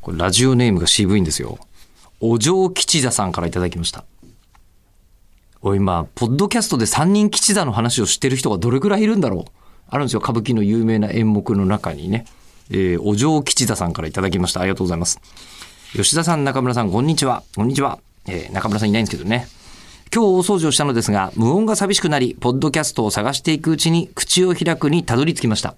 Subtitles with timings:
[0.00, 1.58] これラジオネームが渋いんですよ。
[2.20, 4.04] お嬢吉田さんからいただきました。
[5.62, 9.50] お今、ポッドキャストで三人吉田の話を知ってる人がどれくらいいるんだろう
[9.88, 10.20] あるんですよ。
[10.20, 12.24] 歌舞伎の有名な演目の中にね。
[12.70, 14.60] えー、お嬢吉田さんからいただきました。
[14.60, 15.20] ありがとうございます。
[15.92, 17.42] 吉田さん、中村さん、こんにちは。
[17.56, 17.98] こんにちは。
[18.26, 19.48] えー、中村さんいないんですけどね。
[20.14, 25.74] 今日大掃除をしたのですが、無音が寂しくなり、ポッドキャストを探していくうちに口を開くにたどり着きました。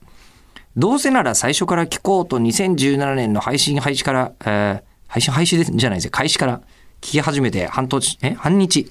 [0.76, 6.10] どうせなら最初から聞こうと2017年の配信開始から、えー、配信配信じゃないですよ。
[6.10, 6.60] 開始から
[7.02, 8.90] 聞き始めて半年、え半日。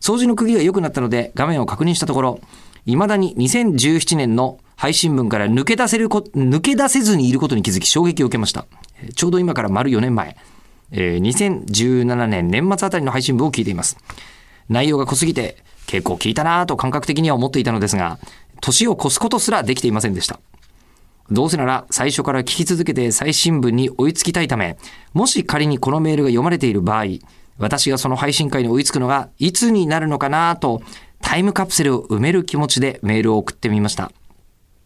[0.00, 2.40] 掃除の釘が良くなったので画面を確認したところ、
[2.84, 8.66] 未だに2017年の配信分から抜け出せるこ、抜け出せずにいることに気づき衝撃を受けました。
[9.14, 10.36] ちょうど今から丸4年前、
[10.90, 13.98] えー、2017年年末あたりの配信分を聞いています。
[14.68, 18.18] 内容が濃すぎて結構聞いたなぁと感覚的には思っていたのですが、
[18.60, 20.40] 年を越すことすらできていませんでした。
[21.30, 24.78] どうせなら最初から聞き続けて最新聞に追いつきたいため、
[25.12, 27.04] もし仮にこのメールが読まれている場合、
[27.58, 30.80] 私がその配信会に追いつくのがいつになるのかなと、
[31.20, 34.12] タイムカプセルを埋める気持ちでメールを送ってみました。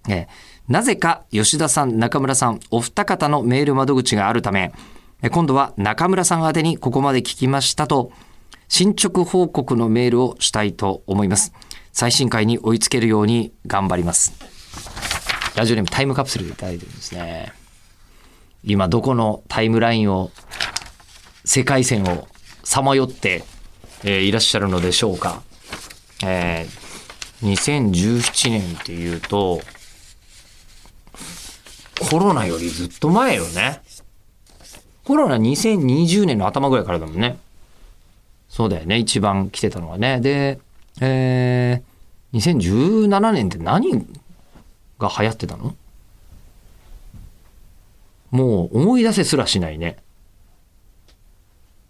[0.08, 0.27] え
[0.69, 4.72] なぜか吉田さん、中村さん、お二方のメール窓口があるため、
[5.30, 8.11] 今度は中村さん宛にここまで聞きましたと、
[8.69, 11.52] 進捗報告のメールをしたいと思います。
[11.92, 14.52] 最新回に追いつけるように頑張ります。
[15.55, 17.53] ラジオネームタイムカプセルでいただいてるんですね。
[18.64, 20.31] 今どこのタイムラインを、
[21.45, 22.28] 世界線を
[22.62, 23.45] さまよって、
[24.05, 25.42] えー、いらっしゃるのでしょうか。
[26.25, 29.61] えー、2017年っていうと、
[32.11, 33.80] コロナよりずっと前よね。
[35.05, 37.39] コロナ2020年の頭ぐらいからだもんね。
[38.48, 38.98] そうだよね。
[38.98, 40.20] 一番来てたのはね。
[40.20, 40.61] で、
[41.00, 44.06] えー、2017年って何
[45.03, 45.77] が流行ってたの？
[48.31, 49.98] もう思い出せすらしないね。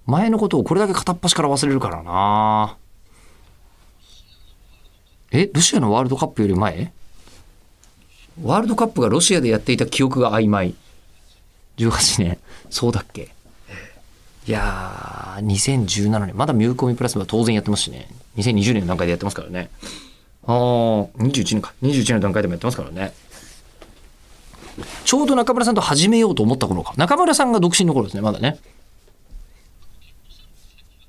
[0.07, 2.77] 前のことをこれだけ片っ端から忘れるからな
[5.31, 6.93] え、ロシアのワールドカップより前？
[8.43, 10.75] ワールドカップがロシアでやっていた記憶が曖昧。
[11.77, 12.39] 18年。
[12.71, 13.31] そうだっけ？
[14.47, 16.37] いやー、2017年。
[16.37, 18.09] まだミューコミプラスは当然やってますしね。
[18.37, 19.71] 2020年の段階でやってますからね。
[20.47, 20.57] ああ、
[21.19, 21.73] 21年か。
[21.83, 23.13] 21年の段階でもやってますからね。
[25.05, 26.95] ちょうど中村さんと始めようと思った頃か。
[26.97, 28.59] 中村さんが独身の頃ですね、まだね。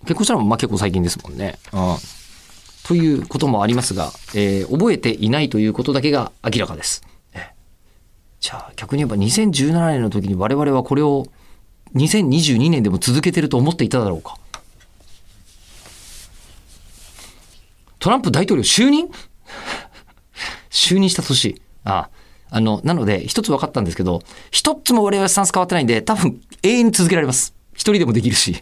[0.02, 1.58] 結婚したのもまあ結構最近ですもんね。
[1.72, 1.96] うん。
[2.86, 7.04] ということもありますが、えー、覚えていないということだけが明らかです。
[8.44, 11.28] じゃあ逆に言えば2017年の時に我々はこれを
[11.96, 14.38] 2022年でも続けてると思っていただろうか。
[18.03, 19.09] トランプ大統領就任？
[20.69, 21.62] 就任した年。
[21.86, 22.09] あ
[22.52, 22.59] あ。
[22.59, 24.22] の、なので、一つ分かったんですけど、
[24.52, 27.56] 一つも我々スタンス変わってないんで、多分永遠に続けられます。
[27.72, 28.62] 一人でもできるし。